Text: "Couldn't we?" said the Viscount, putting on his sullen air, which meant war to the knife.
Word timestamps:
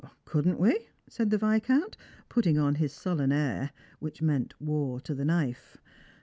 "Couldn't 0.25 0.59
we?" 0.59 0.89
said 1.07 1.29
the 1.29 1.37
Viscount, 1.37 1.95
putting 2.27 2.57
on 2.57 2.73
his 2.81 2.91
sullen 2.91 3.31
air, 3.31 3.69
which 3.99 4.19
meant 4.19 4.59
war 4.59 4.99
to 4.99 5.13
the 5.13 5.25
knife. 5.25 5.77